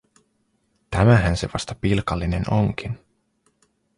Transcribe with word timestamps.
Tämähän 0.89 1.37
se 1.37 1.49
vasta 1.53 1.75
pilkallinen 1.81 2.43
onkin. 2.53 2.99